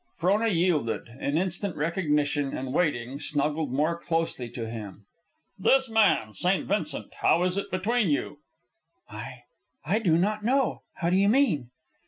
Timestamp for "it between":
7.55-8.09